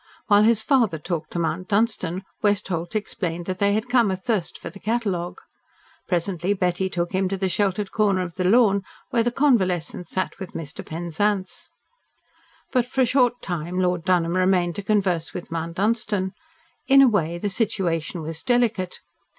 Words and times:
While 0.25 0.41
his 0.41 0.63
father 0.63 0.97
talked 0.97 1.29
to 1.33 1.37
Mount 1.37 1.67
Dunstan, 1.67 2.23
Westholt 2.41 2.95
explained 2.95 3.45
that 3.45 3.59
they 3.59 3.73
had 3.73 3.87
come 3.87 4.09
athirst 4.09 4.57
for 4.57 4.71
the 4.71 4.79
catalogue. 4.79 5.37
Presently 6.07 6.55
Betty 6.55 6.89
took 6.89 7.11
him 7.11 7.29
to 7.29 7.37
the 7.37 7.47
sheltered 7.47 7.91
corner 7.91 8.23
of 8.23 8.33
the 8.33 8.43
lawn, 8.43 8.81
where 9.11 9.21
the 9.21 9.29
convalescent 9.31 10.07
sat 10.07 10.39
with 10.39 10.53
Mr. 10.53 10.83
Penzance. 10.83 11.69
But, 12.71 12.87
for 12.87 13.01
a 13.01 13.05
short 13.05 13.43
time, 13.43 13.77
Lord 13.79 14.03
Dunholm 14.03 14.35
remained 14.35 14.75
to 14.77 14.81
converse 14.81 15.35
with 15.35 15.51
Mount 15.51 15.75
Dunstan. 15.75 16.33
In 16.87 17.03
a 17.03 17.07
way 17.07 17.37
the 17.37 17.47
situation 17.51 18.23
was 18.23 18.41
delicate. 18.41 19.01